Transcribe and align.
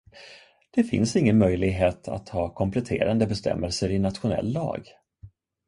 Det 0.71 0.83
finns 0.83 1.15
ingen 1.15 1.37
möjlighet 1.37 2.07
att 2.07 2.29
ha 2.29 2.49
kompletterande 2.53 3.27
bestämmelser 3.27 3.89
i 3.91 3.99
nationell 3.99 4.51
lag. 4.53 4.85